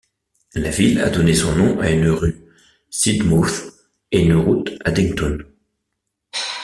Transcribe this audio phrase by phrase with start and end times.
[0.55, 2.41] La ville a donné son nom à une rue
[2.89, 3.71] Sidmouth
[4.11, 5.43] et une route Addington.